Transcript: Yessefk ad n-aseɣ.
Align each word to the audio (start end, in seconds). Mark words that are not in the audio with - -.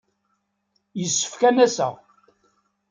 Yessefk 0.99 1.41
ad 1.49 1.53
n-aseɣ. 1.55 1.93